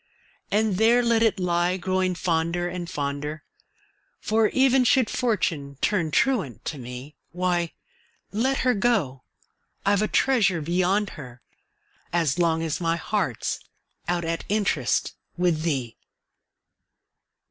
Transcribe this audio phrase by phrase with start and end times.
[0.49, 3.43] And there let it lie, growing fonder and, fonder
[4.19, 7.73] For, even should Fortune turn truant to me, Why,
[8.31, 9.25] let her go
[9.85, 11.43] I've a treasure beyond her,
[12.11, 13.59] As long as my heart's
[14.07, 15.97] out at interest With thee!